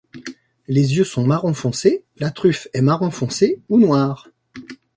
Les 0.67 0.95
yeux 0.97 1.03
sont 1.03 1.27
marron 1.27 1.53
foncé, 1.53 2.03
la 2.17 2.31
truffe 2.31 2.67
est 2.73 2.81
marron 2.81 3.11
foncé 3.11 3.61
ou 3.69 3.77
noire. 3.77 4.29